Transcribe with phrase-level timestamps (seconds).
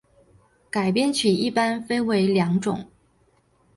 [0.71, 2.89] 改编曲一般分为两种。